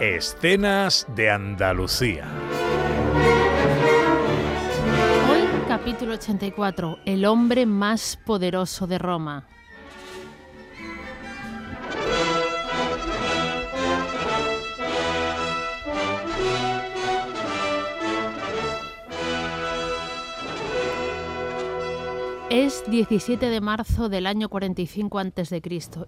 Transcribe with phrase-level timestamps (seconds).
[0.00, 2.26] Escenas de Andalucía.
[5.30, 9.46] Hoy, capítulo 84, el hombre más poderoso de Roma.
[22.56, 25.60] Es 17 de marzo del año 45 a.C.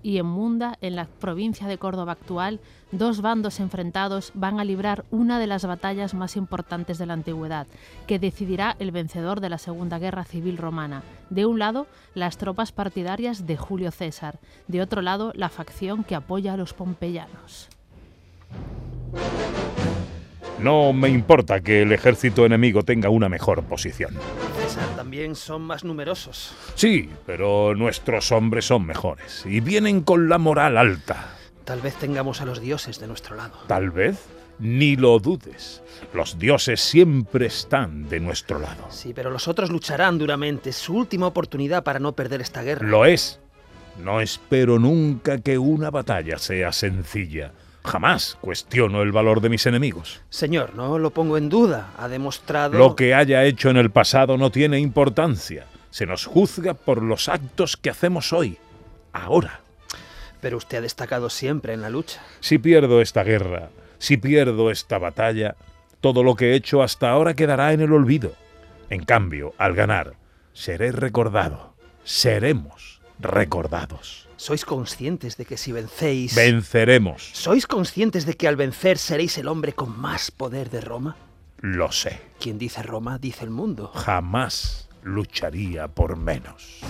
[0.04, 2.60] y en Munda, en la provincia de Córdoba actual,
[2.92, 7.66] dos bandos enfrentados van a librar una de las batallas más importantes de la antigüedad,
[8.06, 11.02] que decidirá el vencedor de la Segunda Guerra Civil Romana.
[11.30, 16.14] De un lado, las tropas partidarias de Julio César, de otro lado, la facción que
[16.14, 17.68] apoya a los pompeyanos.
[20.60, 24.14] No me importa que el ejército enemigo tenga una mejor posición.
[24.58, 26.54] César, también son más numerosos.
[26.74, 31.34] Sí, pero nuestros hombres son mejores y vienen con la moral alta.
[31.64, 33.58] Tal vez tengamos a los dioses de nuestro lado.
[33.66, 34.18] Tal vez.
[34.58, 35.82] Ni lo dudes.
[36.14, 38.86] Los dioses siempre están de nuestro lado.
[38.88, 40.70] Sí, pero los otros lucharán duramente.
[40.70, 42.88] Es su última oportunidad para no perder esta guerra.
[42.88, 43.38] Lo es.
[44.02, 47.52] No espero nunca que una batalla sea sencilla.
[47.86, 50.20] Jamás cuestiono el valor de mis enemigos.
[50.28, 51.92] Señor, no lo pongo en duda.
[51.96, 52.76] Ha demostrado...
[52.76, 55.66] Lo que haya hecho en el pasado no tiene importancia.
[55.90, 58.58] Se nos juzga por los actos que hacemos hoy,
[59.12, 59.60] ahora.
[60.40, 62.20] Pero usted ha destacado siempre en la lucha.
[62.40, 65.56] Si pierdo esta guerra, si pierdo esta batalla,
[66.00, 68.32] todo lo que he hecho hasta ahora quedará en el olvido.
[68.90, 70.14] En cambio, al ganar,
[70.52, 71.74] seré recordado.
[72.04, 74.25] Seremos recordados.
[74.36, 76.34] ¿Sois conscientes de que si vencéis...
[76.34, 77.30] Venceremos.
[77.32, 81.16] ¿Sois conscientes de que al vencer seréis el hombre con más poder de Roma?
[81.60, 82.20] Lo sé.
[82.38, 83.92] Quien dice Roma, dice el mundo.
[83.94, 86.80] Jamás lucharía por menos.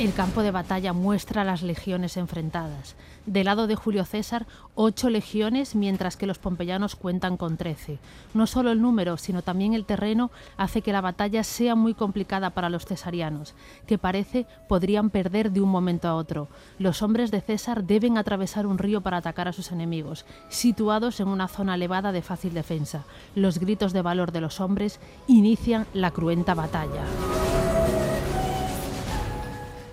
[0.00, 2.96] El campo de batalla muestra las legiones enfrentadas.
[3.26, 7.98] Del lado de Julio César, ocho legiones, mientras que los pompeyanos cuentan con trece.
[8.32, 12.48] No solo el número, sino también el terreno hace que la batalla sea muy complicada
[12.48, 13.52] para los cesarianos,
[13.86, 16.48] que parece podrían perder de un momento a otro.
[16.78, 21.28] Los hombres de César deben atravesar un río para atacar a sus enemigos, situados en
[21.28, 23.04] una zona elevada de fácil defensa.
[23.34, 27.04] Los gritos de valor de los hombres inician la cruenta batalla.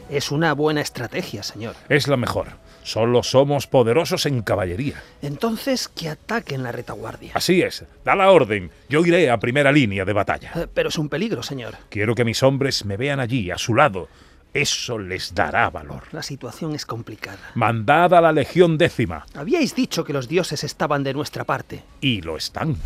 [0.09, 1.75] Es una buena estrategia, señor.
[1.89, 2.47] Es la mejor.
[2.83, 5.03] Solo somos poderosos en caballería.
[5.21, 7.31] Entonces, que ataquen la retaguardia.
[7.33, 7.83] Así es.
[8.05, 8.71] Da la orden.
[8.87, 10.51] Yo iré a primera línea de batalla.
[10.55, 11.75] Eh, Pero es un peligro, señor.
[11.89, 14.07] Quiero que mis hombres me vean allí, a su lado.
[14.53, 16.03] Eso les dará valor.
[16.13, 17.39] La situación es complicada.
[17.55, 19.25] Mandad a la Legión décima.
[19.35, 21.83] Habíais dicho que los dioses estaban de nuestra parte.
[21.99, 22.77] Y lo están.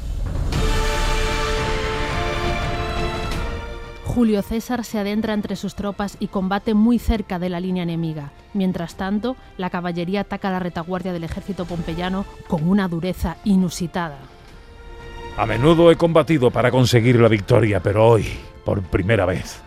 [4.14, 8.34] Julio César se adentra entre sus tropas y combate muy cerca de la línea enemiga.
[8.54, 14.18] Mientras tanto, la caballería ataca la retaguardia del ejército pompeyano con una dureza inusitada.
[15.38, 18.28] A menudo he combatido para conseguir la victoria, pero hoy,
[18.66, 19.62] por primera vez,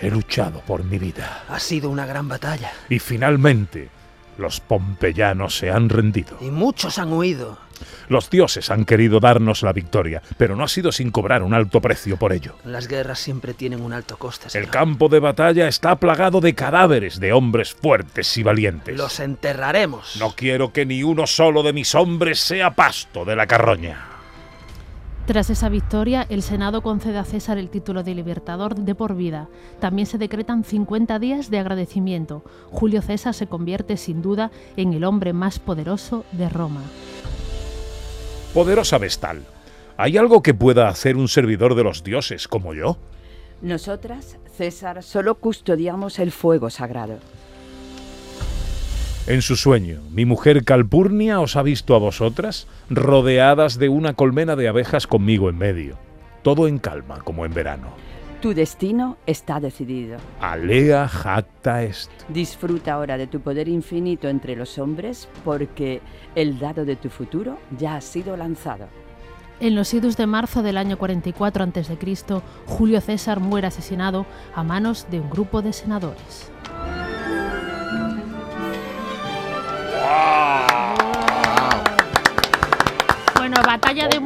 [0.00, 1.44] he luchado por mi vida.
[1.48, 2.72] Ha sido una gran batalla.
[2.88, 3.90] Y finalmente,
[4.38, 6.36] los pompeyanos se han rendido.
[6.40, 7.58] Y muchos han huido.
[8.08, 11.80] Los dioses han querido darnos la victoria, pero no ha sido sin cobrar un alto
[11.80, 12.56] precio por ello.
[12.64, 14.64] Las guerras siempre tienen un alto coste, señor.
[14.64, 18.96] El campo de batalla está plagado de cadáveres de hombres fuertes y valientes.
[18.96, 20.16] Los enterraremos.
[20.18, 24.12] No quiero que ni uno solo de mis hombres sea pasto de la carroña.
[25.26, 29.48] Tras esa victoria, el Senado concede a César el título de libertador de por vida.
[29.78, 32.42] También se decretan 50 días de agradecimiento.
[32.72, 36.82] Julio César se convierte sin duda en el hombre más poderoso de Roma.
[38.54, 39.44] Poderosa Vestal,
[39.96, 42.98] ¿hay algo que pueda hacer un servidor de los dioses como yo?
[43.62, 47.18] Nosotras, César, solo custodiamos el fuego sagrado.
[49.26, 54.54] En su sueño, mi mujer Calpurnia os ha visto a vosotras rodeadas de una colmena
[54.54, 55.96] de abejas conmigo en medio.
[56.42, 57.94] Todo en calma, como en verano.
[58.42, 60.18] Tu destino está decidido.
[60.40, 62.10] Alea jacta est.
[62.28, 66.00] Disfruta ahora de tu poder infinito entre los hombres, porque
[66.34, 68.88] el dado de tu futuro ya ha sido lanzado.
[69.60, 75.06] En los idus de marzo del año 44 a.C., Julio César muere asesinado a manos
[75.08, 76.50] de un grupo de senadores.
[80.02, 80.82] ¡Wow!
[83.36, 84.18] Bueno, batalla de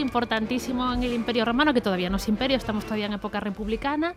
[0.00, 4.14] importantísimo en el Imperio Romano, que todavía no es imperio, estamos todavía en época republicana.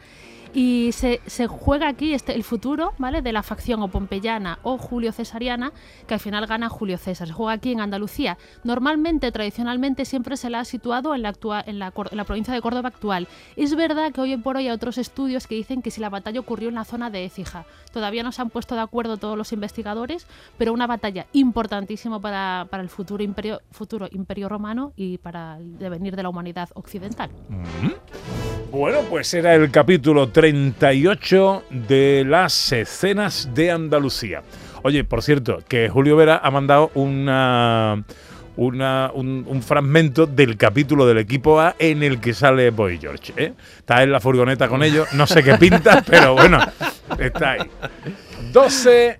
[0.54, 3.22] Y se, se juega aquí este, el futuro ¿vale?
[3.22, 5.72] de la facción o pompeyana o julio cesariana,
[6.07, 7.30] que al final gana Julio César.
[7.30, 8.38] Se juega aquí en Andalucía.
[8.66, 12.54] Normalmente, tradicionalmente, siempre se la ha situado en la, actua- en la, en la provincia
[12.54, 13.30] de Córdoba actual.
[13.56, 16.42] Es verdad que hoy por hoy hay otros estudios que dicen que si la batalla
[16.42, 17.63] ocurrió en la zona de Écija.
[17.94, 22.68] Todavía no se han puesto de acuerdo todos los investigadores, pero una batalla importantísima para,
[22.69, 27.29] para el futuro imperio, futuro imperio romano y para el devenir de la humanidad occidental.
[28.71, 34.44] Bueno, pues era el capítulo 38 de las escenas de Andalucía.
[34.83, 38.03] Oye, por cierto, que Julio Vera ha mandado una,
[38.56, 43.33] una- un, un fragmento del capítulo del equipo A en el que sale Boy George.
[43.35, 43.53] ¿eh?
[43.77, 46.59] Está en la furgoneta con ellos, no sé qué pinta, pero bueno,
[47.19, 47.59] está ahí.
[48.53, 49.19] 12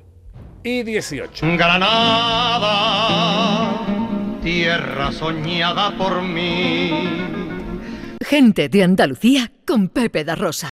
[0.64, 1.58] y 18.
[1.58, 2.70] Granada,
[4.42, 6.92] tierra soñada por mí.
[8.24, 10.70] Gente de Andalucía con Pepe da Rosa.